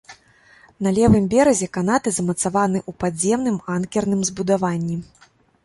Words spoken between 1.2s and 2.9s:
беразе канаты замацаваны